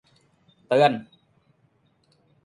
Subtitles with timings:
[0.67, 0.93] เตือน!